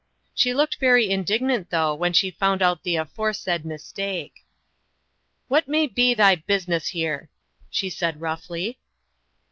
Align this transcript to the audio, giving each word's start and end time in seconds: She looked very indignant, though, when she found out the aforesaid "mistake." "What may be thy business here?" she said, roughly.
She 0.33 0.51
looked 0.51 0.79
very 0.79 1.11
indignant, 1.11 1.69
though, 1.69 1.93
when 1.93 2.11
she 2.11 2.31
found 2.31 2.63
out 2.63 2.81
the 2.81 2.95
aforesaid 2.95 3.63
"mistake." 3.65 4.47
"What 5.47 5.67
may 5.67 5.85
be 5.85 6.15
thy 6.15 6.33
business 6.37 6.87
here?" 6.87 7.29
she 7.69 7.91
said, 7.91 8.19
roughly. 8.19 8.79